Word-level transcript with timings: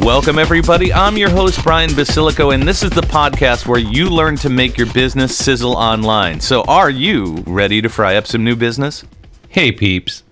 Welcome, 0.00 0.38
everybody. 0.38 0.92
I'm 0.92 1.16
your 1.16 1.30
host, 1.30 1.62
Brian 1.64 1.90
Basilico, 1.90 2.54
and 2.54 2.62
this 2.62 2.82
is 2.82 2.90
the 2.90 3.00
podcast 3.00 3.66
where 3.66 3.80
you 3.80 4.08
learn 4.08 4.36
to 4.36 4.50
make 4.50 4.76
your 4.76 4.92
business 4.92 5.36
sizzle 5.36 5.74
online. 5.74 6.38
So, 6.40 6.62
are 6.64 6.90
you 6.90 7.42
ready 7.46 7.82
to 7.82 7.88
fry 7.88 8.14
up 8.16 8.26
some 8.26 8.44
new 8.44 8.54
business? 8.54 9.04
Hey, 9.48 9.72
peeps. 9.72 10.22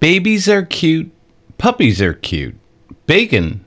Babies 0.00 0.48
are 0.48 0.62
cute, 0.62 1.10
puppies 1.58 2.00
are 2.00 2.14
cute. 2.14 2.56
Bacon 3.06 3.64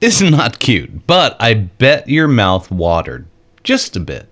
is 0.00 0.20
not 0.30 0.58
cute, 0.58 1.06
but 1.06 1.36
I 1.40 1.54
bet 1.54 2.08
your 2.08 2.28
mouth 2.28 2.70
watered 2.70 3.26
just 3.62 3.96
a 3.96 4.00
bit. 4.00 4.28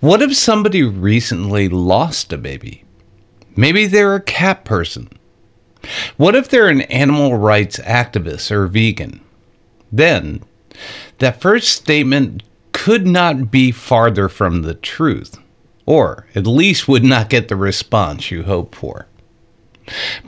What 0.00 0.22
if 0.22 0.34
somebody 0.34 0.82
recently 0.82 1.68
lost 1.68 2.32
a 2.32 2.38
baby? 2.38 2.84
Maybe 3.54 3.86
they're 3.86 4.14
a 4.14 4.20
cat 4.22 4.64
person 4.64 5.08
what 6.16 6.34
if 6.34 6.48
they're 6.48 6.68
an 6.68 6.82
animal 6.82 7.36
rights 7.36 7.78
activist 7.80 8.50
or 8.50 8.66
vegan? 8.66 9.20
Then, 9.92 10.42
that 11.18 11.40
first 11.40 11.68
statement 11.68 12.42
could 12.72 13.06
not 13.06 13.50
be 13.50 13.72
farther 13.72 14.28
from 14.28 14.62
the 14.62 14.74
truth, 14.74 15.38
or 15.86 16.26
at 16.34 16.46
least 16.46 16.88
would 16.88 17.04
not 17.04 17.30
get 17.30 17.48
the 17.48 17.56
response 17.56 18.30
you 18.30 18.42
hope 18.44 18.74
for. 18.74 19.06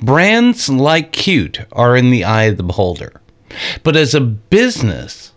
Brands 0.00 0.68
like 0.68 1.12
cute 1.12 1.60
are 1.72 1.96
in 1.96 2.10
the 2.10 2.24
eye 2.24 2.44
of 2.44 2.56
the 2.56 2.62
beholder, 2.62 3.20
but 3.82 3.96
as 3.96 4.14
a 4.14 4.20
business, 4.20 5.32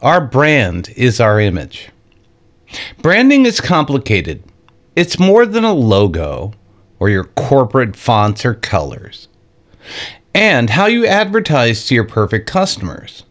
our 0.00 0.20
brand 0.20 0.90
is 0.96 1.20
our 1.20 1.40
image. 1.40 1.90
Branding 3.02 3.46
is 3.46 3.60
complicated. 3.60 4.44
It's 4.94 5.18
more 5.18 5.46
than 5.46 5.64
a 5.64 5.72
logo 5.72 6.52
or 6.98 7.08
your 7.08 7.24
corporate 7.24 7.96
fonts 7.96 8.44
or 8.44 8.54
colors 8.54 9.27
and 10.34 10.70
how 10.70 10.86
you 10.86 11.06
advertise 11.06 11.86
to 11.86 11.94
your 11.94 12.04
perfect 12.04 12.48
customers. 12.48 13.24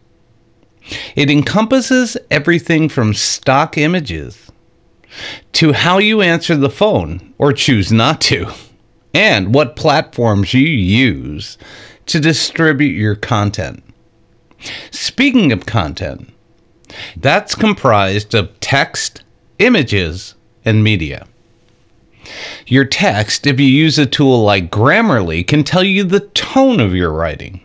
It 1.16 1.30
encompasses 1.30 2.16
everything 2.30 2.88
from 2.88 3.14
stock 3.14 3.76
images 3.76 4.50
to 5.52 5.72
how 5.72 5.98
you 5.98 6.20
answer 6.20 6.56
the 6.56 6.70
phone 6.70 7.34
or 7.38 7.52
choose 7.52 7.92
not 7.92 8.20
to, 8.22 8.52
and 9.14 9.54
what 9.54 9.76
platforms 9.76 10.54
you 10.54 10.66
use 10.66 11.58
to 12.06 12.20
distribute 12.20 12.96
your 12.96 13.14
content. 13.14 13.82
Speaking 14.90 15.52
of 15.52 15.66
content, 15.66 16.32
that's 17.16 17.54
comprised 17.54 18.34
of 18.34 18.58
text, 18.60 19.22
images, 19.58 20.34
and 20.64 20.82
media. 20.82 21.26
Your 22.66 22.84
text, 22.84 23.46
if 23.46 23.58
you 23.58 23.66
use 23.66 23.98
a 23.98 24.06
tool 24.06 24.42
like 24.42 24.70
Grammarly, 24.70 25.46
can 25.46 25.64
tell 25.64 25.84
you 25.84 26.04
the 26.04 26.20
tone 26.20 26.80
of 26.80 26.94
your 26.94 27.12
writing. 27.12 27.60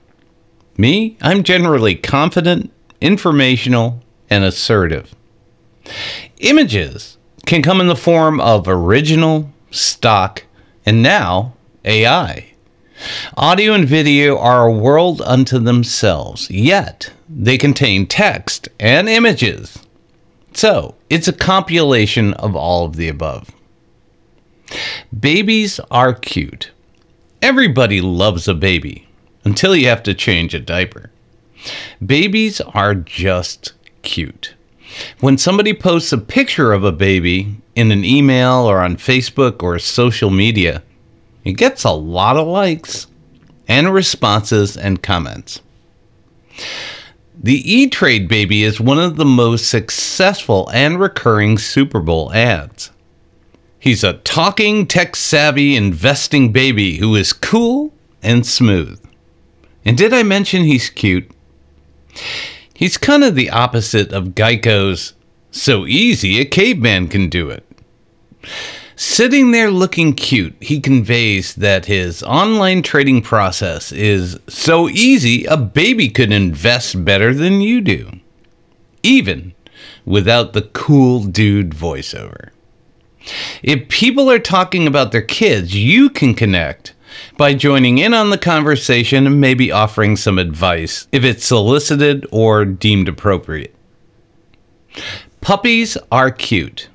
Me, 0.78 1.18
I'm 1.22 1.44
generally 1.44 1.96
confident, 1.96 2.72
informational, 3.02 4.02
and 4.30 4.44
assertive. 4.44 5.14
Images 6.40 7.18
can 7.46 7.62
come 7.62 7.82
in 7.82 7.88
the 7.88 7.96
form 7.96 8.40
of 8.40 8.68
original, 8.68 9.52
stock, 9.72 10.44
and 10.86 11.04
now 11.04 11.54
AI. 11.86 12.54
Audio 13.36 13.74
and 13.74 13.88
video 13.88 14.38
are 14.38 14.68
a 14.68 14.72
world 14.72 15.22
unto 15.22 15.60
themselves, 15.60 16.50
yet 16.50 17.12
they 17.28 17.58
contain 17.58 18.08
text 18.08 18.70
and 18.80 19.10
images. 19.10 19.78
So, 20.54 20.96
it's 21.10 21.28
a 21.28 21.34
compilation 21.34 22.34
of 22.36 22.56
all 22.56 22.86
of 22.86 22.96
the 22.96 23.10
above. 23.10 23.50
Babies 25.20 25.80
are 25.92 26.14
cute. 26.14 26.72
Everybody 27.42 28.02
loves 28.02 28.48
a 28.48 28.54
baby 28.54 29.08
until 29.44 29.76
you 29.76 29.88
have 29.88 30.02
to 30.04 30.14
change 30.14 30.56
a 30.56 30.60
diaper. 30.60 31.12
Babies 32.04 32.62
are 32.62 32.96
just 32.96 33.74
cute. 34.02 34.56
When 35.20 35.38
somebody 35.38 35.74
posts 35.74 36.14
a 36.14 36.18
picture 36.18 36.72
of 36.74 36.84
a 36.84 36.92
baby 36.92 37.58
in 37.76 37.92
an 37.92 38.04
email 38.04 38.66
or 38.66 38.80
on 38.80 38.96
Facebook 38.96 39.62
or 39.62 39.78
social 39.78 40.30
media, 40.30 40.82
it 41.44 41.54
gets 41.54 41.84
a 41.84 41.92
lot 41.92 42.38
of 42.38 42.48
likes 42.48 43.08
and 43.68 43.94
responses 43.94 44.78
and 44.78 45.04
comments. 45.04 45.62
The 47.36 47.62
E 47.72 47.88
Trade 47.88 48.28
baby 48.28 48.64
is 48.64 48.80
one 48.80 49.00
of 49.00 49.18
the 49.18 49.26
most 49.26 49.68
successful 49.68 50.70
and 50.74 51.00
recurring 51.00 51.58
Super 51.58 52.00
Bowl 52.00 52.34
ads. 52.34 52.90
He's 53.84 54.06
a 54.06 54.14
talking, 54.14 54.88
tech 54.88 55.14
savvy, 55.14 55.76
investing 55.76 56.54
baby 56.54 57.00
who 57.00 57.16
is 57.16 57.34
cool 57.34 57.94
and 58.22 58.46
smooth. 58.46 58.98
And 59.84 59.98
did 59.98 60.14
I 60.14 60.24
mention 60.24 60.64
he's 60.64 60.90
cute? 60.90 61.30
He's 62.74 62.96
kind 62.96 63.26
of 63.26 63.36
the 63.36 63.50
opposite 63.50 64.14
of 64.14 64.36
Geico's 64.36 65.16
so 65.52 65.86
easy 65.86 66.40
a 66.40 66.46
caveman 66.46 67.10
can 67.10 67.28
do 67.28 67.50
it. 67.50 67.68
Sitting 68.96 69.52
there 69.52 69.70
looking 69.70 70.14
cute, 70.14 70.56
he 70.62 70.80
conveys 70.80 71.54
that 71.56 71.88
his 71.88 72.24
online 72.24 72.84
trading 72.84 73.22
process 73.22 73.92
is 73.92 74.40
so 74.48 74.88
easy 74.88 75.44
a 75.44 75.58
baby 75.58 76.08
could 76.08 76.32
invest 76.32 77.04
better 77.04 77.34
than 77.34 77.60
you 77.60 77.82
do, 77.82 78.12
even 79.04 79.54
without 80.06 80.54
the 80.54 80.62
cool 80.62 81.26
dude 81.26 81.72
voiceover. 81.72 82.53
If 83.62 83.88
people 83.88 84.30
are 84.30 84.40
talking 84.40 84.88
about 84.88 85.12
their 85.12 85.22
kids, 85.22 85.76
you 85.76 86.10
can 86.10 86.34
connect 86.34 86.94
by 87.38 87.54
joining 87.54 87.98
in 87.98 88.14
on 88.14 88.30
the 88.30 88.38
conversation 88.38 89.28
and 89.28 89.40
maybe 89.40 89.72
offering 89.72 90.16
some 90.16 90.38
advice 90.38 91.08
if 91.12 91.24
it's 91.24 91.46
solicited 91.46 92.26
or 92.32 92.66
deemed 92.66 93.08
appropriate. 93.08 93.76
Puppies 95.42 95.98
are 96.12 96.32
cute. 96.32 96.90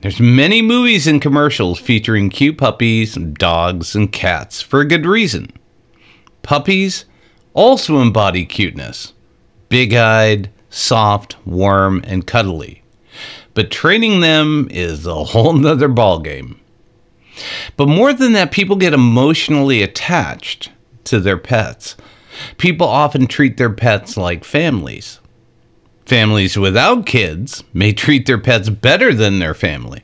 There's 0.00 0.20
many 0.20 0.60
movies 0.60 1.06
and 1.06 1.20
commercials 1.20 1.78
featuring 1.78 2.28
cute 2.28 2.58
puppies, 2.58 3.14
dogs, 3.14 3.94
and 3.94 4.12
cats 4.12 4.60
for 4.60 4.80
a 4.80 4.88
good 4.88 5.06
reason. 5.06 5.50
Puppies 6.42 7.06
also 7.54 8.00
embody 8.00 8.44
cuteness. 8.44 9.14
Big-eyed, 9.70 10.50
soft, 10.68 11.36
warm, 11.46 12.02
and 12.04 12.26
cuddly 12.26 12.83
but 13.54 13.70
training 13.70 14.20
them 14.20 14.68
is 14.70 15.06
a 15.06 15.24
whole 15.24 15.52
nother 15.52 15.88
ballgame. 15.88 16.56
But 17.76 17.88
more 17.88 18.12
than 18.12 18.32
that, 18.32 18.52
people 18.52 18.76
get 18.76 18.92
emotionally 18.92 19.82
attached 19.82 20.70
to 21.04 21.20
their 21.20 21.38
pets. 21.38 21.96
People 22.58 22.86
often 22.86 23.26
treat 23.26 23.56
their 23.56 23.72
pets 23.72 24.16
like 24.16 24.44
families. 24.44 25.20
Families 26.06 26.58
without 26.58 27.06
kids 27.06 27.64
may 27.72 27.92
treat 27.92 28.26
their 28.26 28.38
pets 28.38 28.68
better 28.68 29.14
than 29.14 29.38
their 29.38 29.54
family. 29.54 30.02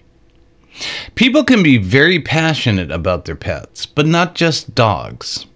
People 1.14 1.44
can 1.44 1.62
be 1.62 1.76
very 1.76 2.20
passionate 2.20 2.90
about 2.90 3.26
their 3.26 3.36
pets, 3.36 3.84
but 3.84 4.06
not 4.06 4.34
just 4.34 4.74
dogs. 4.74 5.46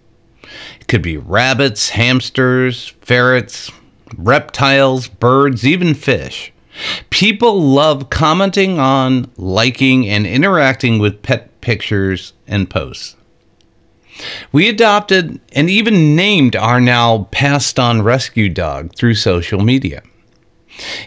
It 0.80 0.86
could 0.86 1.02
be 1.02 1.16
rabbits, 1.16 1.90
hamsters, 1.90 2.88
ferrets, 3.00 3.70
reptiles, 4.18 5.08
birds, 5.08 5.66
even 5.66 5.94
fish. 5.94 6.52
People 7.10 7.62
love 7.62 8.10
commenting 8.10 8.78
on, 8.78 9.30
liking, 9.36 10.08
and 10.08 10.26
interacting 10.26 10.98
with 10.98 11.22
pet 11.22 11.60
pictures 11.60 12.32
and 12.46 12.68
posts. 12.68 13.16
We 14.52 14.68
adopted 14.68 15.40
and 15.52 15.68
even 15.68 16.14
named 16.14 16.54
our 16.56 16.80
now 16.80 17.28
passed 17.30 17.78
on 17.78 18.02
rescue 18.02 18.48
dog 18.48 18.94
through 18.94 19.14
social 19.14 19.60
media. 19.60 20.02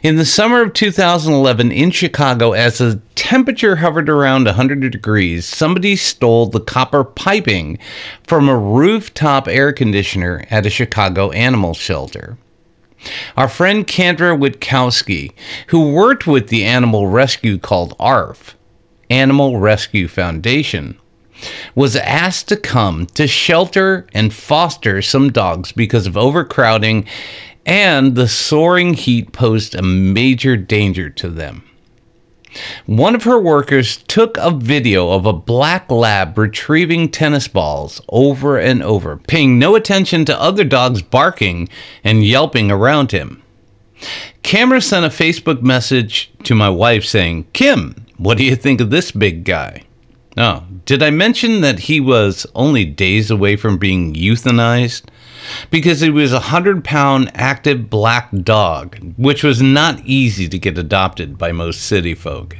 In 0.02 0.16
the 0.16 0.26
summer 0.26 0.62
of 0.62 0.74
2011 0.74 1.72
in 1.74 1.92
Chicago, 1.92 2.54
as 2.54 2.78
the 2.78 3.02
temperature 3.16 3.76
hovered 3.76 4.10
around 4.10 4.46
100 4.46 4.92
degrees, 4.92 5.46
somebody 5.46 5.98
stole 5.98 6.46
the 6.46 6.62
copper 6.62 7.04
piping 7.04 7.78
from 8.24 8.48
a 8.48 8.58
rooftop 8.58 9.48
air 9.48 9.74
conditioner 9.74 10.46
at 10.50 10.66
a 10.66 10.70
Chicago 10.70 11.32
animal 11.32 11.74
shelter. 11.74 12.38
Our 13.36 13.48
friend 13.48 13.86
Kendra 13.86 14.38
Witkowski, 14.38 15.34
who 15.68 15.94
worked 15.94 16.28
with 16.28 16.48
the 16.48 16.66
animal 16.66 17.08
rescue 17.08 17.58
called 17.58 17.96
ARF, 18.00 18.56
Animal 19.10 19.60
Rescue 19.60 20.08
Foundation, 20.08 20.98
was 21.76 21.96
asked 21.96 22.48
to 22.50 22.58
come 22.58 23.06
to 23.08 23.28
shelter 23.28 24.08
and 24.14 24.34
foster 24.34 25.02
some 25.02 25.32
dogs 25.32 25.72
because 25.72 26.08
of 26.08 26.18
overcrowding 26.18 27.06
and 27.66 28.16
the 28.16 28.28
soaring 28.28 28.94
heat 28.94 29.34
posed 29.34 29.76
a 29.76 29.82
major 29.82 30.56
danger 30.56 31.10
to 31.10 31.30
them. 31.30 31.67
One 32.86 33.16
of 33.16 33.24
her 33.24 33.40
workers 33.40 33.98
took 33.98 34.38
a 34.38 34.52
video 34.52 35.12
of 35.12 35.26
a 35.26 35.34
black 35.34 35.90
lab 35.92 36.38
retrieving 36.38 37.10
tennis 37.10 37.48
balls 37.48 38.02
over 38.10 38.58
and 38.58 38.84
over, 38.84 39.18
paying 39.18 39.58
no 39.58 39.76
attention 39.76 40.26
to 40.26 40.42
other 40.42 40.64
dogs 40.64 41.02
barking 41.02 41.70
and 42.04 42.24
yelping 42.24 42.72
around 42.72 43.12
him. 43.12 43.42
Kendra 44.44 44.82
sent 44.82 45.06
a 45.06 45.10
Facebook 45.10 45.62
message 45.62 46.32
to 46.44 46.56
my 46.56 46.70
wife 46.70 47.04
saying, 47.04 47.48
Kim, 47.54 48.06
what 48.18 48.38
do 48.38 48.44
you 48.44 48.56
think 48.56 48.80
of 48.80 48.90
this 48.90 49.12
big 49.12 49.44
guy? 49.44 49.87
Oh, 50.38 50.64
did 50.86 51.02
I 51.02 51.10
mention 51.10 51.62
that 51.62 51.80
he 51.80 52.00
was 52.00 52.46
only 52.54 52.86
days 52.86 53.32
away 53.32 53.56
from 53.56 53.80
being 53.80 54.14
euthanized? 54.14 55.06
Because 55.72 56.02
he 56.02 56.12
was 56.12 56.32
a 56.32 56.40
hundred 56.40 56.84
pound 56.84 57.32
active 57.34 57.90
black 57.90 58.30
dog, 58.44 58.98
which 59.18 59.44
was 59.44 59.64
not 59.64 60.06
easy 60.06 60.48
to 60.48 60.60
get 60.60 60.78
adopted 60.78 61.40
by 61.40 61.52
most 61.52 61.82
city 61.82 62.14
folk. 62.14 62.56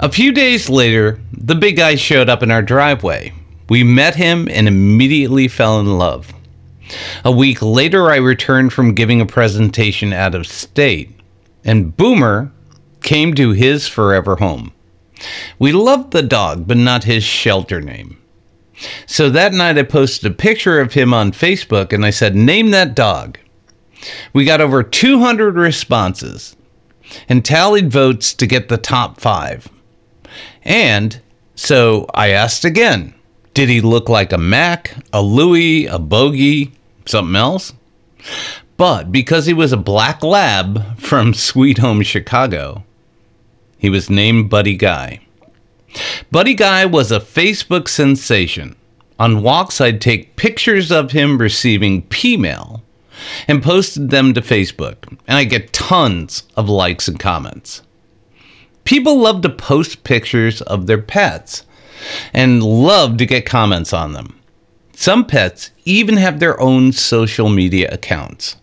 A 0.00 0.10
few 0.10 0.32
days 0.32 0.70
later, 0.70 1.20
the 1.32 1.54
big 1.54 1.76
guy 1.76 1.94
showed 1.94 2.30
up 2.30 2.42
in 2.42 2.50
our 2.50 2.62
driveway. 2.62 3.34
We 3.68 3.84
met 3.84 4.14
him 4.14 4.48
and 4.50 4.66
immediately 4.66 5.46
fell 5.46 5.78
in 5.78 5.98
love. 5.98 6.32
A 7.24 7.32
week 7.32 7.60
later, 7.60 8.10
I 8.10 8.16
returned 8.16 8.72
from 8.72 8.94
giving 8.94 9.20
a 9.20 9.26
presentation 9.26 10.12
out 10.12 10.34
of 10.34 10.46
state, 10.46 11.18
and 11.64 11.96
Boomer 11.96 12.50
came 13.02 13.34
to 13.34 13.50
his 13.50 13.86
forever 13.88 14.36
home. 14.36 14.72
We 15.58 15.72
loved 15.72 16.12
the 16.12 16.22
dog, 16.22 16.66
but 16.66 16.76
not 16.76 17.04
his 17.04 17.24
shelter 17.24 17.80
name. 17.80 18.18
So 19.06 19.30
that 19.30 19.52
night, 19.52 19.78
I 19.78 19.82
posted 19.84 20.30
a 20.30 20.34
picture 20.34 20.80
of 20.80 20.94
him 20.94 21.14
on 21.14 21.32
Facebook 21.32 21.92
and 21.92 22.04
I 22.04 22.10
said, 22.10 22.34
Name 22.34 22.70
that 22.70 22.94
dog. 22.94 23.38
We 24.32 24.44
got 24.44 24.60
over 24.60 24.82
200 24.82 25.54
responses 25.56 26.56
and 27.28 27.44
tallied 27.44 27.90
votes 27.90 28.34
to 28.34 28.46
get 28.46 28.68
the 28.68 28.76
top 28.76 29.20
five. 29.20 29.68
And 30.62 31.20
so 31.54 32.06
I 32.14 32.30
asked 32.30 32.64
again 32.64 33.14
Did 33.54 33.68
he 33.68 33.80
look 33.80 34.08
like 34.08 34.32
a 34.32 34.38
Mac, 34.38 34.96
a 35.12 35.22
Louie, 35.22 35.86
a 35.86 35.98
Bogey, 35.98 36.72
something 37.06 37.36
else? 37.36 37.72
But 38.76 39.12
because 39.12 39.46
he 39.46 39.54
was 39.54 39.72
a 39.72 39.76
black 39.76 40.24
lab 40.24 40.98
from 40.98 41.32
Sweet 41.32 41.78
Home 41.78 42.02
Chicago, 42.02 42.84
he 43.84 43.90
was 43.90 44.08
named 44.08 44.48
Buddy 44.48 44.76
Guy. 44.76 45.20
Buddy 46.30 46.54
Guy 46.54 46.86
was 46.86 47.12
a 47.12 47.20
Facebook 47.20 47.86
sensation. 47.86 48.76
On 49.18 49.42
walks, 49.42 49.78
I'd 49.78 50.00
take 50.00 50.36
pictures 50.36 50.90
of 50.90 51.10
him 51.10 51.36
receiving 51.36 52.00
P 52.00 52.38
mail 52.38 52.82
and 53.46 53.62
posted 53.62 54.08
them 54.08 54.32
to 54.32 54.40
Facebook, 54.40 55.06
and 55.28 55.36
I 55.36 55.44
get 55.44 55.74
tons 55.74 56.44
of 56.56 56.70
likes 56.70 57.08
and 57.08 57.20
comments. 57.20 57.82
People 58.84 59.18
love 59.18 59.42
to 59.42 59.50
post 59.50 60.02
pictures 60.02 60.62
of 60.62 60.86
their 60.86 61.02
pets 61.02 61.66
and 62.32 62.62
love 62.62 63.18
to 63.18 63.26
get 63.26 63.44
comments 63.44 63.92
on 63.92 64.14
them. 64.14 64.40
Some 64.94 65.26
pets 65.26 65.72
even 65.84 66.16
have 66.16 66.40
their 66.40 66.58
own 66.58 66.92
social 66.92 67.50
media 67.50 67.90
accounts. 67.92 68.56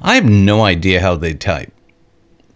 I 0.00 0.16
have 0.16 0.28
no 0.28 0.64
idea 0.64 1.00
how 1.00 1.14
they 1.14 1.34
type. 1.34 1.72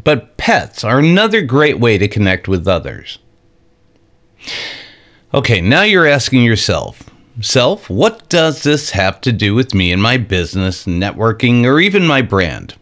But 0.06 0.37
pets 0.37 0.85
are 0.85 1.00
another 1.00 1.43
great 1.43 1.81
way 1.81 1.99
to 1.99 2.06
connect 2.06 2.47
with 2.47 2.69
others. 2.69 3.19
Okay, 5.35 5.61
now 5.61 5.82
you're 5.82 6.06
asking 6.06 6.44
yourself, 6.44 7.11
self, 7.41 7.91
what 7.91 8.29
does 8.29 8.62
this 8.62 8.91
have 8.91 9.20
to 9.23 9.32
do 9.32 9.56
with 9.56 9.75
me 9.75 9.91
and 9.91 10.00
my 10.00 10.17
business, 10.17 10.85
networking, 10.85 11.64
or 11.64 11.81
even 11.81 12.06
my 12.06 12.23
brand? 12.23 12.76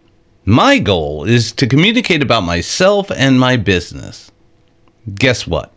My 0.45 0.79
goal 0.79 1.25
is 1.25 1.51
to 1.53 1.67
communicate 1.67 2.23
about 2.23 2.43
myself 2.43 3.11
and 3.11 3.41
my 3.41 3.57
business. 3.57 4.31
Guess 5.15 5.47
what? 5.47 5.73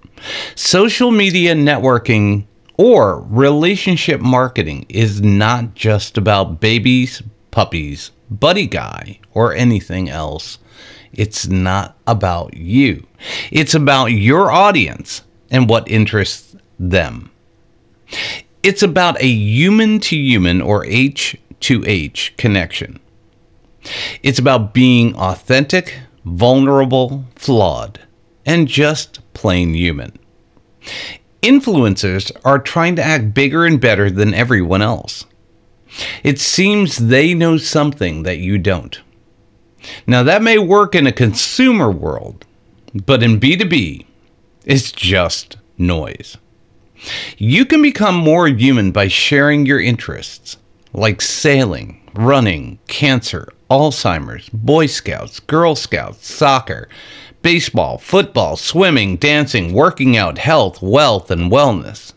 Social 0.56 1.12
media 1.12 1.56
networking 1.56 2.44
or 2.76 3.22
relationship 3.22 4.20
marketing 4.20 4.86
is 4.90 5.22
not 5.22 5.76
just 5.76 6.18
about 6.18 6.60
babies, 6.60 7.24
puppies, 7.52 8.12
buddy 8.30 8.68
guy, 8.68 9.20
or 9.34 9.56
anything 9.56 10.10
else. 10.10 10.60
It's 11.14 11.48
not 11.48 11.98
about 12.06 12.56
you. 12.56 13.06
It's 13.52 13.74
about 13.74 14.08
your 14.08 14.52
audience 14.52 15.24
and 15.50 15.70
what 15.70 15.90
interests 15.90 16.56
them. 16.80 17.32
It's 18.64 18.84
about 18.84 19.22
a 19.22 19.28
human 19.28 20.00
to 20.02 20.16
human 20.18 20.62
or 20.62 20.86
H 20.86 21.38
to 21.62 21.84
H 21.86 22.34
connection. 22.38 23.00
It's 24.24 24.40
about 24.40 24.74
being 24.74 25.16
authentic, 25.16 26.00
vulnerable, 26.26 27.26
flawed, 27.36 28.00
and 28.46 28.68
just 28.68 29.20
plain 29.34 29.74
human. 29.74 30.18
Influencers 31.42 32.32
are 32.44 32.60
trying 32.60 32.96
to 32.96 33.04
act 33.04 33.34
bigger 33.34 33.66
and 33.66 33.80
better 33.80 34.10
than 34.10 34.34
everyone 34.34 34.82
else. 34.82 35.26
It 36.24 36.40
seems 36.40 36.98
they 36.98 37.34
know 37.34 37.58
something 37.58 38.24
that 38.24 38.40
you 38.40 38.58
don't. 38.58 39.00
Now, 40.06 40.24
that 40.24 40.42
may 40.42 40.58
work 40.58 40.96
in 40.96 41.08
a 41.08 41.12
consumer 41.12 41.92
world, 41.92 42.46
but 43.06 43.24
in 43.24 43.40
B2B, 43.40 44.06
it's 44.66 44.92
just 44.92 45.58
noise. 45.78 46.38
You 47.38 47.66
can 47.66 47.82
become 47.82 48.16
more 48.16 48.48
human 48.48 48.92
by 48.92 49.08
sharing 49.08 49.66
your 49.66 49.80
interests, 49.80 50.58
like 50.94 51.22
sailing, 51.22 52.02
running, 52.16 52.80
cancer, 52.88 53.54
Alzheimer's, 53.70 54.50
Boy 54.50 54.88
Scouts, 54.88 55.40
Girl 55.40 55.76
Scouts, 55.76 56.28
soccer, 56.28 56.90
baseball, 57.42 57.98
football, 57.98 58.58
swimming, 58.58 59.18
dancing, 59.18 59.74
working 59.74 60.18
out, 60.18 60.38
health, 60.38 60.82
wealth, 60.82 61.30
and 61.32 61.52
wellness. 61.52 62.14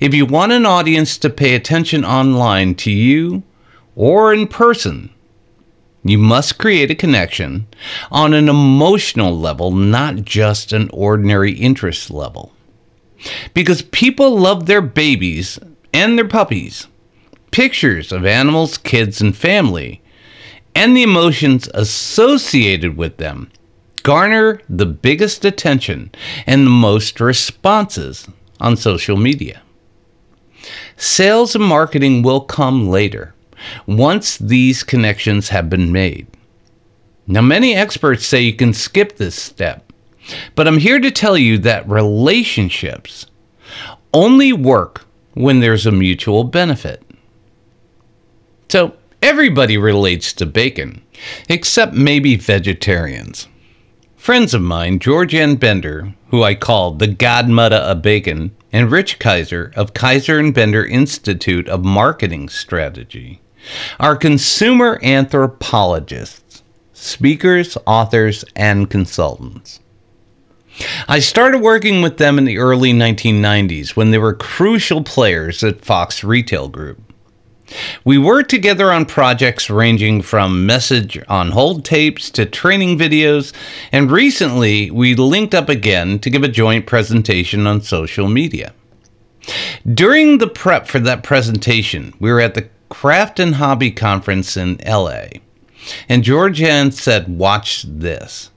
If 0.00 0.14
you 0.14 0.26
want 0.26 0.52
an 0.52 0.66
audience 0.66 1.16
to 1.18 1.30
pay 1.30 1.54
attention 1.54 2.04
online 2.04 2.74
to 2.76 2.90
you 2.90 3.42
or 3.96 4.32
in 4.32 4.46
person, 4.48 5.10
you 6.04 6.18
must 6.18 6.58
create 6.58 6.90
a 6.90 6.94
connection 6.94 7.66
on 8.10 8.34
an 8.34 8.48
emotional 8.48 9.36
level, 9.36 9.70
not 9.70 10.16
just 10.16 10.72
an 10.72 10.90
ordinary 10.92 11.52
interest 11.52 12.10
level. 12.10 12.52
Because 13.54 13.82
people 13.82 14.38
love 14.38 14.66
their 14.66 14.82
babies 14.82 15.58
and 15.94 16.18
their 16.18 16.28
puppies, 16.28 16.88
pictures 17.50 18.12
of 18.12 18.26
animals, 18.26 18.76
kids, 18.76 19.22
and 19.22 19.34
family, 19.34 20.02
and 20.74 20.94
the 20.94 21.02
emotions 21.02 21.68
associated 21.72 22.96
with 22.96 23.16
them 23.16 23.50
garner 24.02 24.60
the 24.68 24.84
biggest 24.86 25.44
attention 25.44 26.10
and 26.46 26.66
the 26.66 26.70
most 26.70 27.20
responses 27.20 28.28
on 28.60 28.76
social 28.76 29.16
media. 29.16 29.62
Sales 30.96 31.54
and 31.54 31.64
marketing 31.64 32.22
will 32.22 32.42
come 32.42 32.88
later 32.88 33.33
once 33.86 34.38
these 34.38 34.82
connections 34.82 35.48
have 35.48 35.70
been 35.70 35.92
made. 35.92 36.26
Now, 37.26 37.40
many 37.40 37.74
experts 37.74 38.26
say 38.26 38.42
you 38.42 38.52
can 38.52 38.74
skip 38.74 39.16
this 39.16 39.34
step, 39.34 39.92
but 40.54 40.68
I'm 40.68 40.78
here 40.78 41.00
to 41.00 41.10
tell 41.10 41.38
you 41.38 41.56
that 41.58 41.88
relationships 41.88 43.26
only 44.12 44.52
work 44.52 45.06
when 45.32 45.60
there's 45.60 45.86
a 45.86 45.92
mutual 45.92 46.44
benefit. 46.44 47.02
So, 48.68 48.94
everybody 49.22 49.78
relates 49.78 50.34
to 50.34 50.46
bacon, 50.46 51.02
except 51.48 51.94
maybe 51.94 52.36
vegetarians. 52.36 53.48
Friends 54.16 54.52
of 54.52 54.62
mine, 54.62 54.98
Georganne 54.98 55.58
Bender, 55.58 56.14
who 56.28 56.42
I 56.42 56.54
call 56.54 56.92
the 56.92 57.06
godmother 57.06 57.76
of 57.76 58.02
bacon, 58.02 58.54
and 58.72 58.90
Rich 58.90 59.18
Kizer 59.18 59.72
of 59.74 59.94
Kizer 59.94 60.38
and 60.38 60.52
Bender 60.52 60.84
Institute 60.84 61.68
of 61.68 61.84
Marketing 61.84 62.48
Strategy 62.48 63.40
are 64.00 64.16
consumer 64.16 64.98
anthropologists, 65.02 66.62
speakers, 66.92 67.76
authors, 67.86 68.44
and 68.56 68.90
consultants. 68.90 69.80
I 71.06 71.20
started 71.20 71.58
working 71.58 72.02
with 72.02 72.18
them 72.18 72.38
in 72.38 72.44
the 72.44 72.58
early 72.58 72.92
1990s 72.92 73.90
when 73.90 74.10
they 74.10 74.18
were 74.18 74.34
crucial 74.34 75.02
players 75.02 75.62
at 75.62 75.84
Fox 75.84 76.24
Retail 76.24 76.68
Group. 76.68 77.00
We 78.04 78.18
worked 78.18 78.50
together 78.50 78.92
on 78.92 79.06
projects 79.06 79.70
ranging 79.70 80.22
from 80.22 80.66
message 80.66 81.18
on 81.28 81.50
hold 81.50 81.84
tapes 81.84 82.30
to 82.30 82.44
training 82.44 82.98
videos, 82.98 83.52
and 83.90 84.10
recently 84.10 84.90
we 84.90 85.14
linked 85.14 85.54
up 85.54 85.68
again 85.68 86.18
to 86.20 86.30
give 86.30 86.42
a 86.42 86.48
joint 86.48 86.86
presentation 86.86 87.66
on 87.66 87.80
social 87.80 88.28
media. 88.28 88.74
During 89.92 90.38
the 90.38 90.46
prep 90.46 90.86
for 90.86 90.98
that 91.00 91.22
presentation, 91.22 92.14
we 92.18 92.30
were 92.30 92.40
at 92.40 92.54
the 92.54 92.68
Craft 92.94 93.40
and 93.40 93.56
Hobby 93.56 93.90
Conference 93.90 94.56
in 94.56 94.78
LA. 94.86 95.24
And 96.08 96.22
Georganne 96.22 96.92
said, 96.92 97.26
Watch 97.28 97.82
this. 97.82 98.50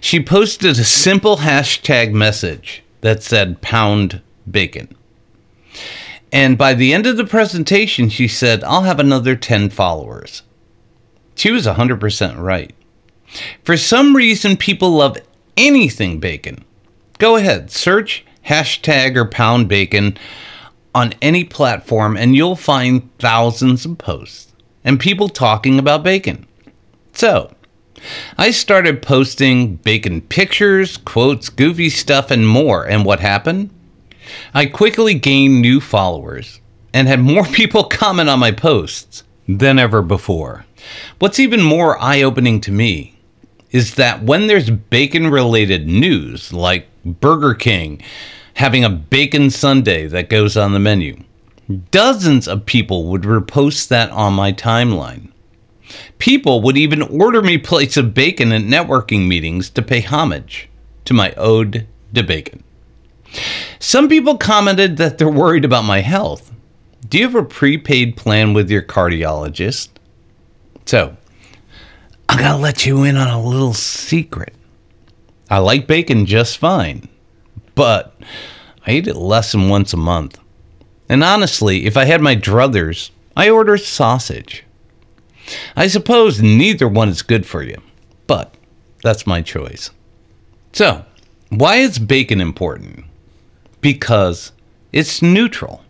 She 0.00 0.24
posted 0.24 0.78
a 0.78 0.84
simple 0.84 1.36
hashtag 1.36 2.10
message 2.10 2.82
that 3.02 3.22
said 3.22 3.60
pound 3.60 4.22
bacon. 4.50 4.96
And 6.32 6.56
by 6.56 6.72
the 6.72 6.94
end 6.94 7.06
of 7.06 7.18
the 7.18 7.26
presentation, 7.26 8.08
she 8.08 8.26
said, 8.26 8.64
I'll 8.64 8.82
have 8.82 8.98
another 8.98 9.36
10 9.36 9.68
followers. 9.68 10.42
She 11.34 11.50
was 11.50 11.66
100% 11.66 12.42
right. 12.42 12.74
For 13.62 13.76
some 13.76 14.16
reason, 14.16 14.56
people 14.56 14.90
love 14.90 15.18
anything 15.58 16.18
bacon. 16.18 16.64
Go 17.18 17.36
ahead, 17.36 17.70
search 17.70 18.24
hashtag 18.46 19.16
or 19.16 19.26
pound 19.26 19.68
bacon 19.68 20.16
on 20.94 21.14
any 21.22 21.44
platform, 21.44 22.16
and 22.16 22.34
you'll 22.34 22.56
find 22.56 23.08
thousands 23.18 23.84
of 23.84 23.98
posts 23.98 24.52
and 24.84 24.98
people 24.98 25.28
talking 25.28 25.78
about 25.78 26.02
bacon. 26.02 26.46
So, 27.12 27.52
I 28.38 28.50
started 28.50 29.02
posting 29.02 29.76
bacon 29.76 30.22
pictures, 30.22 30.96
quotes, 30.96 31.48
goofy 31.48 31.90
stuff, 31.90 32.30
and 32.30 32.48
more. 32.48 32.88
And 32.88 33.04
what 33.04 33.20
happened? 33.20 33.70
I 34.54 34.66
quickly 34.66 35.14
gained 35.14 35.60
new 35.60 35.80
followers 35.80 36.60
and 36.94 37.08
had 37.08 37.20
more 37.20 37.44
people 37.52 37.84
comment 37.84 38.28
on 38.28 38.38
my 38.38 38.52
posts 38.52 39.24
than 39.46 39.78
ever 39.78 40.02
before. 40.02 40.64
What's 41.18 41.40
even 41.40 41.62
more 41.62 42.00
eye 42.00 42.22
opening 42.22 42.60
to 42.62 42.72
me 42.72 43.16
is 43.70 43.94
that 43.96 44.22
when 44.22 44.46
there's 44.46 44.70
bacon 44.70 45.28
related 45.28 45.86
news, 45.86 46.52
like 46.52 46.88
Burger 47.04 47.54
King 47.54 48.02
having 48.60 48.84
a 48.84 48.90
bacon 48.90 49.48
sundae 49.48 50.06
that 50.06 50.28
goes 50.28 50.54
on 50.54 50.74
the 50.74 50.78
menu, 50.78 51.16
dozens 51.90 52.46
of 52.46 52.66
people 52.66 53.06
would 53.06 53.22
repost 53.22 53.88
that 53.88 54.10
on 54.10 54.34
my 54.34 54.52
timeline. 54.52 55.32
People 56.18 56.60
would 56.60 56.76
even 56.76 57.00
order 57.00 57.40
me 57.40 57.56
plates 57.56 57.96
of 57.96 58.12
bacon 58.12 58.52
at 58.52 58.60
networking 58.60 59.26
meetings 59.26 59.70
to 59.70 59.80
pay 59.80 60.02
homage 60.02 60.68
to 61.06 61.14
my 61.14 61.32
ode 61.38 61.86
to 62.12 62.22
bacon. 62.22 62.62
Some 63.78 64.10
people 64.10 64.36
commented 64.36 64.98
that 64.98 65.16
they're 65.16 65.30
worried 65.30 65.64
about 65.64 65.84
my 65.84 66.02
health. 66.02 66.52
Do 67.08 67.16
you 67.16 67.24
have 67.24 67.34
a 67.34 67.42
prepaid 67.42 68.14
plan 68.14 68.52
with 68.52 68.70
your 68.70 68.82
cardiologist? 68.82 69.88
So, 70.84 71.16
I 72.28 72.38
gotta 72.38 72.58
let 72.58 72.84
you 72.84 73.04
in 73.04 73.16
on 73.16 73.28
a 73.28 73.42
little 73.42 73.72
secret. 73.72 74.54
I 75.48 75.60
like 75.60 75.86
bacon 75.86 76.26
just 76.26 76.58
fine, 76.58 77.08
but 77.74 78.14
I 78.86 78.92
eat 78.92 79.06
it 79.06 79.16
less 79.16 79.52
than 79.52 79.68
once 79.68 79.92
a 79.92 79.96
month. 79.96 80.38
And 81.08 81.24
honestly, 81.24 81.86
if 81.86 81.96
I 81.96 82.04
had 82.04 82.20
my 82.20 82.36
druthers, 82.36 83.10
I 83.36 83.50
order 83.50 83.76
sausage. 83.76 84.64
I 85.76 85.88
suppose 85.88 86.40
neither 86.40 86.86
one 86.88 87.08
is 87.08 87.22
good 87.22 87.46
for 87.46 87.62
you, 87.62 87.76
but 88.26 88.54
that's 89.02 89.26
my 89.26 89.42
choice. 89.42 89.90
So, 90.72 91.04
why 91.48 91.76
is 91.76 91.98
bacon 91.98 92.40
important? 92.40 93.04
Because 93.80 94.52
it's 94.92 95.22
neutral. 95.22 95.82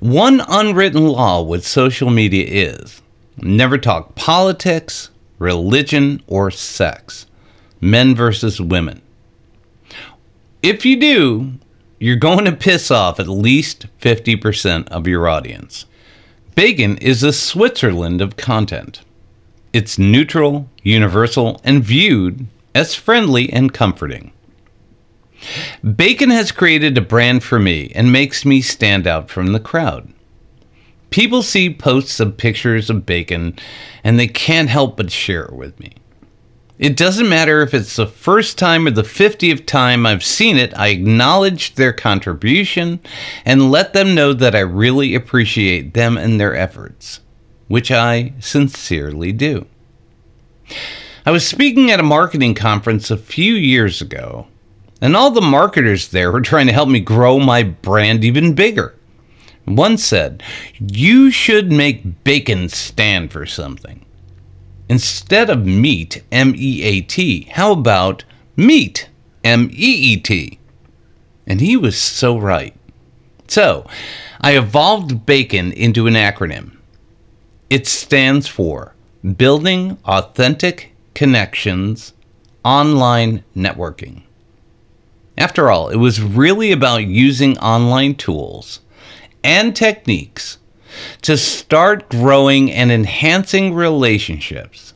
One 0.00 0.42
unwritten 0.46 1.06
law 1.08 1.42
with 1.42 1.66
social 1.66 2.10
media 2.10 2.46
is 2.46 3.02
never 3.38 3.78
talk 3.78 4.14
politics, 4.14 5.10
religion, 5.38 6.22
or 6.26 6.50
sex, 6.50 7.26
men 7.80 8.14
versus 8.14 8.60
women. 8.60 9.00
If 10.64 10.86
you 10.86 10.96
do, 10.96 11.52
you're 11.98 12.16
going 12.16 12.46
to 12.46 12.52
piss 12.52 12.90
off 12.90 13.20
at 13.20 13.28
least 13.28 13.84
50% 14.00 14.88
of 14.88 15.06
your 15.06 15.28
audience. 15.28 15.84
Bacon 16.54 16.96
is 16.96 17.20
the 17.20 17.34
Switzerland 17.34 18.22
of 18.22 18.38
content. 18.38 19.02
It's 19.74 19.98
neutral, 19.98 20.70
universal, 20.82 21.60
and 21.64 21.84
viewed 21.84 22.46
as 22.74 22.94
friendly 22.94 23.52
and 23.52 23.74
comforting. 23.74 24.32
Bacon 25.96 26.30
has 26.30 26.50
created 26.50 26.96
a 26.96 27.02
brand 27.02 27.44
for 27.44 27.58
me 27.58 27.92
and 27.94 28.10
makes 28.10 28.46
me 28.46 28.62
stand 28.62 29.06
out 29.06 29.28
from 29.28 29.52
the 29.52 29.60
crowd. 29.60 30.10
People 31.10 31.42
see 31.42 31.74
posts 31.74 32.20
of 32.20 32.38
pictures 32.38 32.88
of 32.88 33.04
bacon 33.04 33.54
and 34.02 34.18
they 34.18 34.28
can't 34.28 34.70
help 34.70 34.96
but 34.96 35.12
share 35.12 35.42
it 35.42 35.52
with 35.52 35.78
me. 35.78 35.92
It 36.78 36.96
doesn't 36.96 37.28
matter 37.28 37.62
if 37.62 37.72
it's 37.72 37.94
the 37.94 38.06
first 38.06 38.58
time 38.58 38.86
or 38.86 38.90
the 38.90 39.02
50th 39.02 39.64
time 39.64 40.04
I've 40.04 40.24
seen 40.24 40.56
it, 40.56 40.76
I 40.76 40.88
acknowledge 40.88 41.76
their 41.76 41.92
contribution 41.92 42.98
and 43.44 43.70
let 43.70 43.92
them 43.92 44.14
know 44.14 44.32
that 44.32 44.56
I 44.56 44.60
really 44.60 45.14
appreciate 45.14 45.94
them 45.94 46.18
and 46.18 46.40
their 46.40 46.54
efforts, 46.56 47.20
which 47.68 47.92
I 47.92 48.32
sincerely 48.40 49.30
do. 49.30 49.66
I 51.24 51.30
was 51.30 51.46
speaking 51.46 51.92
at 51.92 52.00
a 52.00 52.04
marketing 52.04 52.56
conference 52.56 53.08
a 53.08 53.16
few 53.16 53.54
years 53.54 54.00
ago, 54.00 54.48
and 55.00 55.16
all 55.16 55.30
the 55.30 55.40
marketers 55.40 56.08
there 56.08 56.32
were 56.32 56.40
trying 56.40 56.66
to 56.66 56.72
help 56.72 56.88
me 56.88 56.98
grow 56.98 57.38
my 57.38 57.62
brand 57.62 58.24
even 58.24 58.52
bigger. 58.52 58.96
One 59.64 59.96
said, 59.96 60.42
You 60.78 61.30
should 61.30 61.70
make 61.70 62.24
bacon 62.24 62.68
stand 62.68 63.30
for 63.30 63.46
something. 63.46 64.03
Instead 64.88 65.48
of 65.48 65.66
meat, 65.66 66.22
M 66.30 66.54
E 66.56 66.82
A 66.82 67.00
T, 67.00 67.48
how 67.52 67.72
about 67.72 68.24
meat, 68.56 69.08
M 69.42 69.70
E 69.72 70.12
E 70.12 70.16
T? 70.16 70.58
And 71.46 71.60
he 71.60 71.76
was 71.76 71.96
so 71.96 72.38
right. 72.38 72.74
So, 73.46 73.86
I 74.40 74.56
evolved 74.56 75.26
BACON 75.26 75.72
into 75.72 76.06
an 76.06 76.14
acronym. 76.14 76.76
It 77.70 77.86
stands 77.86 78.46
for 78.46 78.94
Building 79.36 79.98
Authentic 80.04 80.94
Connections 81.14 82.12
Online 82.64 83.44
Networking. 83.56 84.22
After 85.36 85.70
all, 85.70 85.88
it 85.88 85.96
was 85.96 86.22
really 86.22 86.72
about 86.72 87.06
using 87.06 87.58
online 87.58 88.14
tools 88.14 88.80
and 89.42 89.74
techniques 89.74 90.58
to 91.22 91.36
start 91.36 92.08
growing 92.08 92.70
and 92.70 92.90
enhancing 92.90 93.74
relationships 93.74 94.94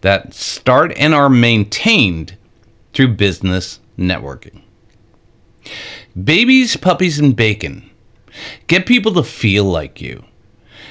that 0.00 0.34
start 0.34 0.92
and 0.96 1.14
are 1.14 1.30
maintained 1.30 2.36
through 2.92 3.14
business 3.14 3.80
networking. 3.98 4.62
Babies, 6.22 6.76
puppies, 6.76 7.18
and 7.18 7.34
bacon 7.34 7.88
get 8.66 8.86
people 8.86 9.12
to 9.14 9.22
feel 9.22 9.64
like 9.64 10.00
you, 10.00 10.24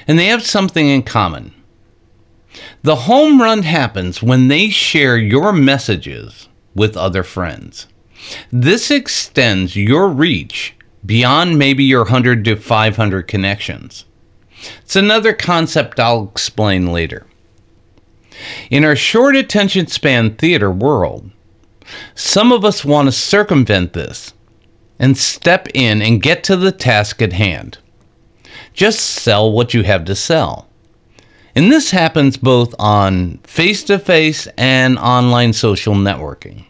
and 0.06 0.18
they 0.18 0.26
have 0.26 0.44
something 0.44 0.88
in 0.88 1.02
common. 1.02 1.52
The 2.82 2.96
home 2.96 3.40
run 3.40 3.62
happens 3.62 4.22
when 4.22 4.48
they 4.48 4.68
share 4.68 5.16
your 5.16 5.52
messages 5.52 6.48
with 6.74 6.96
other 6.96 7.22
friends. 7.22 7.86
This 8.50 8.90
extends 8.90 9.76
your 9.76 10.08
reach 10.08 10.74
beyond 11.04 11.58
maybe 11.58 11.84
your 11.84 12.02
100 12.02 12.44
to 12.44 12.56
500 12.56 13.26
connections. 13.26 14.04
It's 14.82 14.96
another 14.96 15.32
concept 15.32 15.98
I'll 15.98 16.24
explain 16.24 16.92
later. 16.92 17.26
In 18.70 18.84
our 18.84 18.96
short 18.96 19.36
attention 19.36 19.86
span 19.86 20.36
theater 20.36 20.70
world, 20.70 21.30
some 22.14 22.52
of 22.52 22.64
us 22.64 22.84
want 22.84 23.08
to 23.08 23.12
circumvent 23.12 23.92
this 23.92 24.32
and 24.98 25.16
step 25.16 25.68
in 25.74 26.00
and 26.00 26.22
get 26.22 26.44
to 26.44 26.56
the 26.56 26.72
task 26.72 27.20
at 27.22 27.32
hand. 27.32 27.78
Just 28.72 29.00
sell 29.00 29.52
what 29.52 29.74
you 29.74 29.82
have 29.82 30.04
to 30.06 30.14
sell. 30.14 30.68
And 31.54 31.70
this 31.70 31.90
happens 31.90 32.36
both 32.36 32.74
on 32.78 33.38
face 33.44 33.84
to 33.84 33.98
face 33.98 34.46
and 34.56 34.98
online 34.98 35.52
social 35.52 35.94
networking. 35.94 36.64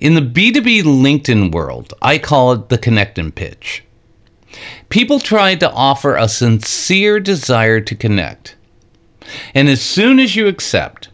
In 0.00 0.14
the 0.14 0.20
B2B 0.20 0.82
LinkedIn 0.82 1.52
world, 1.52 1.94
I 2.02 2.18
call 2.18 2.52
it 2.52 2.68
the 2.68 2.78
connect 2.78 3.18
and 3.18 3.34
pitch. 3.34 3.84
People 4.90 5.20
try 5.20 5.54
to 5.54 5.70
offer 5.70 6.16
a 6.16 6.28
sincere 6.28 7.20
desire 7.20 7.80
to 7.80 7.94
connect. 7.94 8.56
And 9.54 9.68
as 9.68 9.80
soon 9.80 10.18
as 10.18 10.34
you 10.34 10.48
accept, 10.48 11.08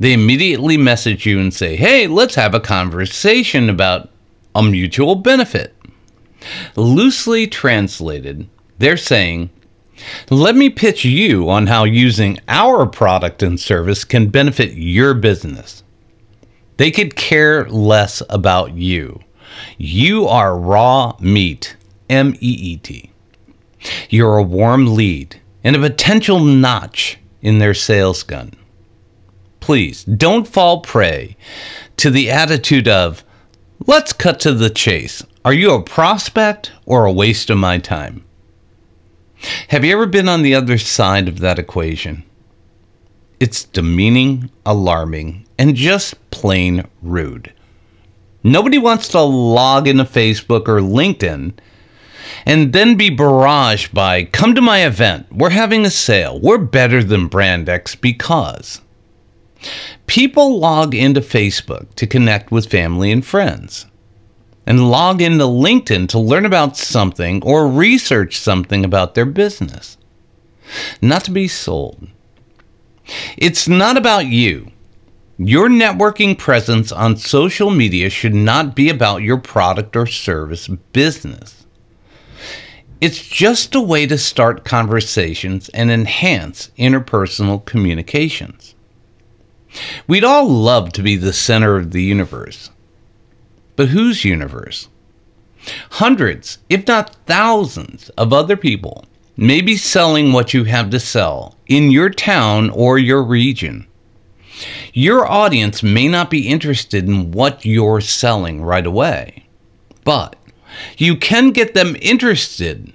they 0.00 0.12
immediately 0.12 0.76
message 0.76 1.26
you 1.26 1.38
and 1.38 1.54
say, 1.54 1.76
hey, 1.76 2.06
let's 2.06 2.34
have 2.34 2.54
a 2.54 2.60
conversation 2.60 3.70
about 3.70 4.10
a 4.54 4.62
mutual 4.62 5.14
benefit. 5.14 5.76
Loosely 6.74 7.46
translated, 7.46 8.48
they're 8.78 8.96
saying, 8.96 9.50
let 10.30 10.56
me 10.56 10.70
pitch 10.70 11.04
you 11.04 11.48
on 11.50 11.66
how 11.66 11.84
using 11.84 12.38
our 12.48 12.86
product 12.86 13.42
and 13.42 13.60
service 13.60 14.02
can 14.04 14.28
benefit 14.28 14.72
your 14.72 15.14
business. 15.14 15.84
They 16.78 16.90
could 16.90 17.14
care 17.14 17.68
less 17.68 18.22
about 18.30 18.74
you. 18.74 19.20
You 19.76 20.26
are 20.26 20.58
raw 20.58 21.16
meat 21.20 21.76
M 22.08 22.34
E 22.40 22.56
E 22.72 22.76
T. 22.78 23.09
You're 24.08 24.38
a 24.38 24.42
warm 24.42 24.94
lead 24.94 25.40
and 25.64 25.76
a 25.76 25.80
potential 25.80 26.40
notch 26.40 27.18
in 27.42 27.58
their 27.58 27.74
sales 27.74 28.22
gun. 28.22 28.52
Please 29.60 30.04
don't 30.04 30.48
fall 30.48 30.80
prey 30.80 31.36
to 31.96 32.10
the 32.10 32.30
attitude 32.30 32.88
of, 32.88 33.24
let's 33.86 34.12
cut 34.12 34.40
to 34.40 34.54
the 34.54 34.70
chase. 34.70 35.22
Are 35.44 35.52
you 35.52 35.72
a 35.72 35.82
prospect 35.82 36.72
or 36.86 37.04
a 37.04 37.12
waste 37.12 37.50
of 37.50 37.58
my 37.58 37.78
time? 37.78 38.24
Have 39.68 39.84
you 39.84 39.92
ever 39.92 40.06
been 40.06 40.28
on 40.28 40.42
the 40.42 40.54
other 40.54 40.76
side 40.76 41.28
of 41.28 41.38
that 41.38 41.58
equation? 41.58 42.24
It's 43.38 43.64
demeaning, 43.64 44.50
alarming, 44.66 45.46
and 45.58 45.74
just 45.74 46.14
plain 46.30 46.86
rude. 47.00 47.52
Nobody 48.42 48.76
wants 48.76 49.08
to 49.08 49.20
log 49.20 49.88
into 49.88 50.04
Facebook 50.04 50.68
or 50.68 50.80
LinkedIn 50.80 51.54
and 52.46 52.72
then 52.72 52.96
be 52.96 53.10
barraged 53.10 53.92
by 53.92 54.24
come 54.24 54.54
to 54.54 54.60
my 54.60 54.84
event. 54.84 55.26
We're 55.32 55.50
having 55.50 55.84
a 55.84 55.90
sale. 55.90 56.38
We're 56.40 56.58
better 56.58 57.02
than 57.02 57.28
Brand 57.28 57.68
X 57.68 57.94
because 57.94 58.80
people 60.06 60.58
log 60.58 60.94
into 60.94 61.20
Facebook 61.20 61.94
to 61.94 62.06
connect 62.06 62.50
with 62.50 62.70
family 62.70 63.12
and 63.12 63.24
friends 63.24 63.86
and 64.66 64.90
log 64.90 65.20
into 65.20 65.44
LinkedIn 65.44 66.08
to 66.08 66.18
learn 66.18 66.46
about 66.46 66.76
something 66.76 67.42
or 67.42 67.66
research 67.66 68.38
something 68.38 68.84
about 68.84 69.14
their 69.14 69.26
business. 69.26 69.96
Not 71.02 71.24
to 71.24 71.30
be 71.30 71.48
sold. 71.48 72.06
It's 73.36 73.66
not 73.66 73.96
about 73.96 74.26
you. 74.26 74.70
Your 75.38 75.68
networking 75.68 76.36
presence 76.36 76.92
on 76.92 77.16
social 77.16 77.70
media 77.70 78.10
should 78.10 78.34
not 78.34 78.76
be 78.76 78.90
about 78.90 79.22
your 79.22 79.38
product 79.38 79.96
or 79.96 80.06
service 80.06 80.68
business. 80.68 81.59
It's 83.00 83.26
just 83.26 83.74
a 83.74 83.80
way 83.80 84.06
to 84.06 84.18
start 84.18 84.64
conversations 84.64 85.70
and 85.70 85.90
enhance 85.90 86.70
interpersonal 86.76 87.64
communications. 87.64 88.74
We'd 90.06 90.24
all 90.24 90.48
love 90.48 90.92
to 90.92 91.02
be 91.02 91.16
the 91.16 91.32
center 91.32 91.76
of 91.76 91.92
the 91.92 92.02
universe. 92.02 92.70
But 93.76 93.88
whose 93.88 94.24
universe? 94.24 94.88
Hundreds, 95.92 96.58
if 96.68 96.86
not 96.86 97.16
thousands, 97.26 98.10
of 98.10 98.34
other 98.34 98.56
people 98.56 99.06
may 99.36 99.62
be 99.62 99.76
selling 99.76 100.32
what 100.32 100.52
you 100.52 100.64
have 100.64 100.90
to 100.90 101.00
sell 101.00 101.56
in 101.66 101.90
your 101.90 102.10
town 102.10 102.68
or 102.68 102.98
your 102.98 103.22
region. 103.22 103.86
Your 104.92 105.26
audience 105.26 105.82
may 105.82 106.08
not 106.08 106.28
be 106.28 106.48
interested 106.48 107.08
in 107.08 107.30
what 107.30 107.64
you're 107.64 108.02
selling 108.02 108.62
right 108.62 108.84
away, 108.84 109.46
but 110.04 110.36
you 110.96 111.16
can 111.16 111.50
get 111.50 111.74
them 111.74 111.96
interested 112.00 112.92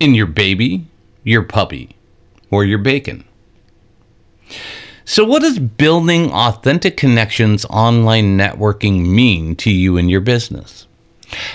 in 0.00 0.14
your 0.14 0.26
baby, 0.26 0.86
your 1.22 1.42
puppy, 1.42 1.96
or 2.50 2.64
your 2.64 2.78
bacon. 2.78 3.24
So, 5.04 5.24
what 5.24 5.42
does 5.42 5.58
building 5.58 6.32
authentic 6.32 6.96
connections 6.96 7.66
online 7.66 8.38
networking 8.38 9.06
mean 9.06 9.54
to 9.56 9.70
you 9.70 9.98
and 9.98 10.10
your 10.10 10.20
business? 10.20 10.86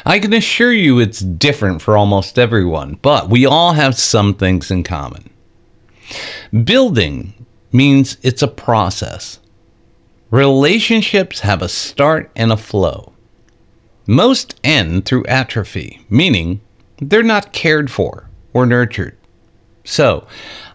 I 0.05 0.19
can 0.19 0.33
assure 0.33 0.73
you 0.73 0.99
it's 0.99 1.19
different 1.19 1.81
for 1.81 1.97
almost 1.97 2.37
everyone, 2.37 2.99
but 3.01 3.29
we 3.29 3.45
all 3.45 3.73
have 3.73 3.97
some 3.97 4.33
things 4.33 4.69
in 4.71 4.83
common. 4.83 5.29
Building 6.63 7.33
means 7.71 8.17
it's 8.21 8.41
a 8.41 8.47
process. 8.47 9.39
Relationships 10.31 11.39
have 11.39 11.61
a 11.61 11.69
start 11.69 12.31
and 12.35 12.51
a 12.51 12.57
flow. 12.57 13.08
Most 14.09 14.59
end 14.63 15.05
through 15.05 15.27
atrophy, 15.27 16.03
meaning 16.09 16.61
they're 16.97 17.21
not 17.21 17.53
cared 17.53 17.91
for 17.91 18.27
or 18.53 18.65
nurtured. 18.65 19.15
So, 19.83 20.25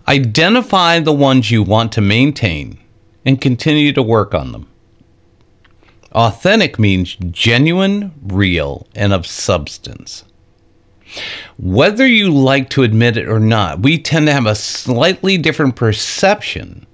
identify 0.07 1.01
the 1.01 1.13
ones 1.13 1.51
you 1.51 1.65
want 1.65 1.91
to 1.95 2.01
maintain 2.01 2.79
and 3.25 3.41
continue 3.41 3.93
to 3.95 4.05
work 4.05 4.35
on 4.35 4.53
them. 4.53 4.69
Authentic 6.13 6.79
means 6.79 7.17
genuine, 7.33 8.13
real, 8.23 8.87
and 8.95 9.13
of 9.13 9.27
substance. 9.27 10.23
Whether 11.59 12.07
you 12.07 12.31
like 12.31 12.71
to 12.71 12.85
admit 12.85 13.17
it 13.17 13.29
or 13.29 13.41
not, 13.41 13.81
we 13.81 13.99
tend 13.99 14.27
to 14.27 14.33
have 14.33 14.47
a 14.47 14.55
slightly 14.55 15.39
different 15.39 15.75
perception 15.75 16.87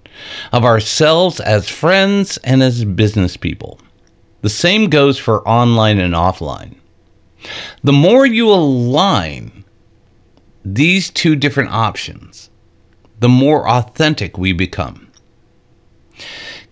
of 0.55 0.65
ourselves 0.65 1.39
as 1.39 1.69
friends 1.69 2.39
and 2.39 2.63
as 2.63 2.87
business 2.87 3.37
people. 3.37 3.79
The 4.43 4.49
same 4.49 4.89
goes 4.89 5.19
for 5.19 5.47
online 5.47 5.99
and 5.99 6.15
offline. 6.15 6.77
The 7.83 7.93
more 7.93 8.27
you 8.27 8.51
align 8.51 9.65
these 10.65 11.11
two 11.11 11.37
different 11.37 11.71
options, 11.71 12.51
the 13.19 13.29
more 13.29 13.69
authentic 13.69 14.39
we 14.39 14.53
become. 14.53 15.11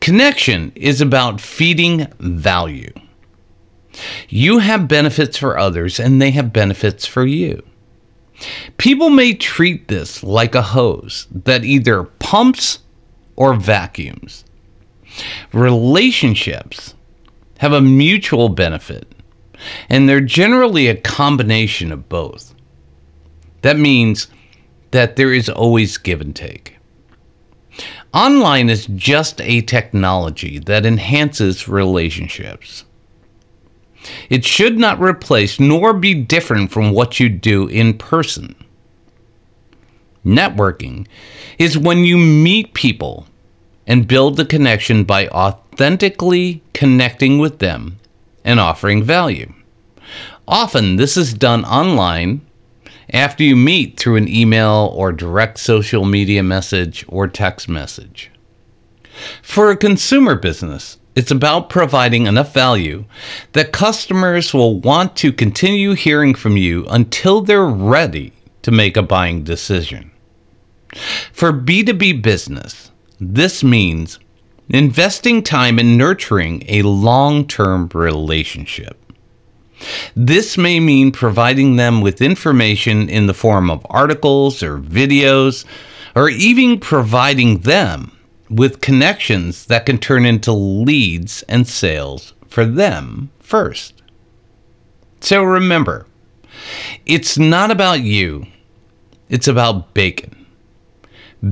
Connection 0.01 0.73
is 0.75 1.01
about 1.01 1.41
feeding 1.41 2.07
value. 2.19 2.93
You 4.29 4.59
have 4.59 4.89
benefits 4.89 5.37
for 5.37 5.59
others, 5.59 5.99
and 5.99 6.23
they 6.23 6.31
have 6.31 6.53
benefits 6.53 7.07
for 7.07 7.27
you. 7.27 7.63
People 8.77 9.11
may 9.11 9.35
treat 9.35 9.89
this 9.89 10.23
like 10.23 10.55
a 10.55 10.63
hose 10.63 11.27
that 11.31 11.65
either 11.65 12.05
pumps 12.05 12.79
or 13.35 13.55
vacuums. 13.55 14.45
Relationships 15.53 16.95
have 17.59 17.73
a 17.73 17.81
mutual 17.81 18.49
benefit, 18.49 19.07
and 19.89 20.09
they're 20.09 20.21
generally 20.21 20.89
a 20.89 20.97
combination 20.97 21.93
of 21.93 22.09
both. 22.09 22.55
That 23.63 23.79
means 23.79 24.29
that 24.91 25.17
there 25.17 25.33
is 25.33 25.49
always 25.49 25.99
give 25.99 26.21
and 26.21 26.35
take. 26.35 26.77
Online 28.15 28.71
is 28.71 28.87
just 28.95 29.41
a 29.43 29.61
technology 29.63 30.59
that 30.61 30.87
enhances 30.87 31.69
relationships. 31.69 32.85
It 34.31 34.45
should 34.45 34.79
not 34.79 35.01
replace 35.01 35.61
nor 35.61 35.93
be 35.93 36.15
different 36.15 36.71
from 36.71 36.93
what 36.93 37.21
you 37.21 37.29
do 37.29 37.67
in 37.67 37.99
person. 37.99 38.55
Networking 40.25 41.07
is 41.59 41.77
when 41.77 42.05
you 42.05 42.17
meet 42.17 42.75
people 42.75 43.27
and 43.89 44.07
build 44.07 44.37
the 44.37 44.45
connection 44.45 45.03
by 45.03 45.27
authentically 45.29 46.63
connecting 46.75 47.39
with 47.39 47.59
them 47.59 47.99
and 48.45 48.61
offering 48.61 49.03
value. 49.03 49.53
Often, 50.47 50.97
this 50.97 51.17
is 51.17 51.35
done 51.35 51.65
online 51.65 52.43
after 53.11 53.43
you 53.43 53.57
meet 53.57 53.99
through 53.99 54.17
an 54.17 54.29
email 54.29 54.93
or 54.95 55.11
direct 55.11 55.59
social 55.59 56.05
media 56.05 56.43
message 56.43 57.05
or 57.09 57.27
text 57.27 57.69
message. 57.69 58.31
For 59.43 59.71
a 59.71 59.77
consumer 59.77 60.37
business, 60.37 60.99
it's 61.17 61.31
about 61.31 61.71
providing 61.71 62.27
enough 62.27 62.55
value 62.55 63.05
that 63.53 63.73
customers 63.73 64.55
will 64.55 64.79
want 64.79 65.17
to 65.17 65.33
continue 65.33 65.95
hearing 65.95 66.35
from 66.35 66.57
you 66.57 66.87
until 66.91 67.41
they're 67.41 67.67
ready 67.67 68.33
to 68.63 68.71
make 68.71 68.97
a 68.97 69.03
buying 69.03 69.43
decision. 69.43 70.11
For 71.33 71.53
B2B 71.53 72.23
business, 72.23 72.93
this 73.21 73.65
means 73.65 74.19
investing 74.69 75.43
time 75.43 75.79
in 75.79 75.97
nurturing 75.97 76.63
a 76.69 76.83
long 76.83 77.47
term 77.47 77.89
relationship. 77.95 78.97
This 80.15 80.59
may 80.59 80.81
mean 80.81 81.13
providing 81.13 81.77
them 81.77 82.01
with 82.01 82.21
information 82.21 83.09
in 83.09 83.27
the 83.27 83.35
form 83.35 83.71
of 83.71 83.87
articles 83.89 84.63
or 84.63 84.79
videos, 84.79 85.65
or 86.17 86.29
even 86.29 86.81
providing 86.81 87.59
them 87.59 88.13
with 88.51 88.81
connections 88.81 89.67
that 89.67 89.87
can 89.87 89.99
turn 89.99 90.25
into 90.25 90.53
leads 90.53 91.43
and 91.43 91.67
sales 91.67 92.35
for 92.49 92.65
them 92.65 93.31
first. 93.41 94.03
So 95.21 95.43
remember, 95.43 96.07
it's 97.07 97.39
not 97.39 97.71
about 97.71 98.01
you, 98.01 98.47
it's 99.29 99.49
about 99.49 99.95
bacon. 99.95 100.38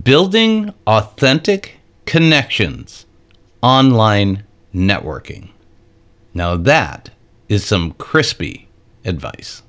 Building 0.03 0.75
authentic 0.89 1.79
connections, 2.07 3.07
online 3.63 4.43
networking. 4.75 5.51
Now 6.35 6.57
that 6.57 7.11
is 7.49 7.65
some 7.65 7.93
crispy 7.93 8.69
advice. 9.05 9.63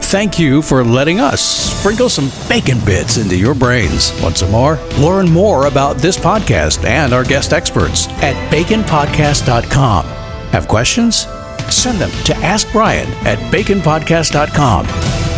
Thank 0.00 0.38
you 0.38 0.62
for 0.62 0.82
letting 0.82 1.20
us 1.20 1.42
sprinkle 1.42 2.08
some 2.08 2.30
bacon 2.48 2.78
bits 2.86 3.18
into 3.18 3.36
your 3.36 3.54
brains. 3.54 4.18
Want 4.22 4.38
some 4.38 4.50
more? 4.50 4.76
Learn 4.98 5.30
more 5.30 5.66
about 5.66 5.98
this 5.98 6.16
podcast 6.16 6.82
and 6.84 7.12
our 7.12 7.24
guest 7.24 7.52
experts 7.52 8.08
at 8.22 8.34
baconpodcast.com. 8.50 10.06
Have 10.06 10.68
questions? 10.68 11.26
Send 11.70 11.98
them 11.98 12.10
to 12.24 12.34
Ask 12.36 12.72
Brian 12.72 13.10
at 13.26 13.38
baconpodcast.com. 13.52 14.86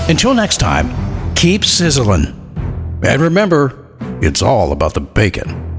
Until 0.09 0.35
next 0.35 0.59
time, 0.59 1.35
keep 1.35 1.65
sizzling. 1.65 2.37
And 3.03 3.21
remember, 3.21 3.80
it's 4.23 4.43
all 4.43 4.73
about 4.73 4.95
the 4.95 5.01
bacon. 5.01 5.70